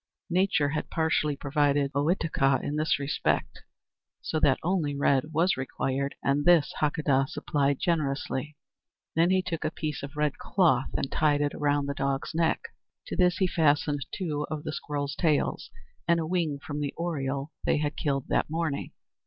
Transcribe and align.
Nature 0.31 0.69
had 0.69 0.89
partially 0.89 1.35
provided 1.35 1.91
Ohitika 1.93 2.59
in 2.63 2.75
this 2.75 2.97
respect, 2.97 3.59
so 4.19 4.39
that 4.39 4.57
only 4.63 4.95
red 4.97 5.25
was 5.31 5.55
required 5.55 6.15
and 6.23 6.43
this 6.43 6.73
Hakadah 6.81 7.27
supplied 7.29 7.77
generously. 7.79 8.57
Then 9.15 9.29
he 9.29 9.43
took 9.43 9.63
off 9.63 9.69
a 9.69 9.75
piece 9.75 10.01
of 10.01 10.15
red 10.17 10.39
cloth 10.39 10.89
and 10.97 11.11
tied 11.11 11.41
it 11.41 11.53
around 11.53 11.85
the 11.85 11.93
dog's 11.93 12.33
neck; 12.33 12.61
to 13.05 13.15
this 13.15 13.37
he 13.37 13.45
fastened 13.45 14.03
two 14.11 14.47
of 14.49 14.63
the 14.63 14.73
squirrels' 14.73 15.13
tails 15.13 15.69
and 16.07 16.19
a 16.19 16.25
wing 16.25 16.57
from 16.57 16.79
the 16.81 16.95
oriole 16.97 17.51
they 17.65 17.77
had 17.77 17.95
killed 17.95 18.25
that 18.27 18.49
morning. 18.49 18.93